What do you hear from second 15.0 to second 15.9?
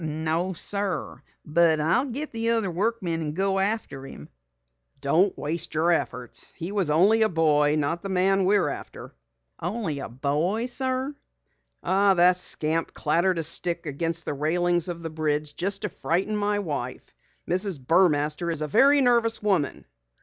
the bridge just to